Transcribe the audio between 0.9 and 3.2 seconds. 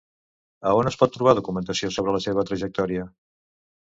es pot trobar documentació sobre la seva trajectòria?